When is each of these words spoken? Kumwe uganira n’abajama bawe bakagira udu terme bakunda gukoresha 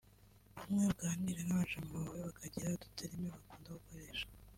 Kumwe 0.57 0.83
uganira 0.93 1.41
n’abajama 1.45 1.93
bawe 2.03 2.19
bakagira 2.27 2.75
udu 2.75 2.87
terme 2.97 3.27
bakunda 3.33 3.69
gukoresha 3.77 4.25